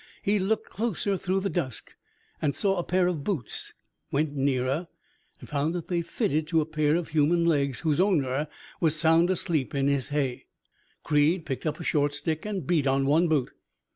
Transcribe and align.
He 0.23 0.39
looked 0.39 0.71
closer 0.71 1.15
through 1.15 1.41
the 1.41 1.49
dusk, 1.51 1.93
and 2.41 2.55
saw 2.55 2.77
a 2.79 2.83
pair 2.83 3.05
of 3.05 3.23
boots; 3.23 3.75
went 4.11 4.33
nearer, 4.33 4.87
and 5.39 5.47
found 5.47 5.75
that 5.75 5.89
they 5.89 5.97
were 5.99 6.03
fitted 6.03 6.47
to 6.47 6.59
a 6.59 6.65
pair 6.65 6.95
of 6.95 7.09
human 7.09 7.45
legs 7.45 7.81
whose 7.81 8.01
owner 8.01 8.47
was 8.79 8.95
sound 8.95 9.29
asleep 9.29 9.75
in 9.75 9.87
his 9.87 10.09
hay. 10.09 10.47
Creed 11.03 11.45
picked 11.45 11.67
up 11.67 11.79
a 11.79 11.83
short 11.83 12.15
stick 12.15 12.47
and 12.47 12.65
beat 12.65 12.87
on 12.87 13.05
one 13.05 13.27
boot. 13.27 13.51